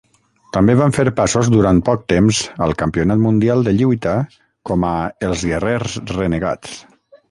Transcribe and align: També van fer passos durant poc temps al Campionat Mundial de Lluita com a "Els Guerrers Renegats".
També 0.55 0.75
van 0.79 0.95
fer 0.95 1.03
passos 1.19 1.49
durant 1.55 1.83
poc 1.91 2.07
temps 2.15 2.41
al 2.69 2.75
Campionat 2.81 3.23
Mundial 3.27 3.63
de 3.71 3.77
Lluita 3.79 4.17
com 4.71 4.91
a 4.97 4.99
"Els 5.31 5.49
Guerrers 5.55 6.05
Renegats". 6.19 6.79